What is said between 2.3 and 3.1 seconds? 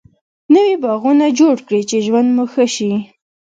مو ښه سي